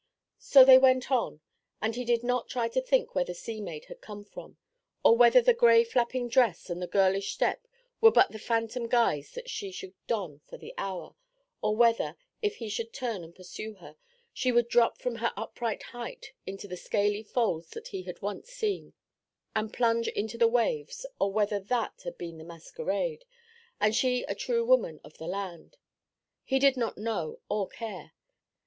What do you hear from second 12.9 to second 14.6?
turn and pursue her, she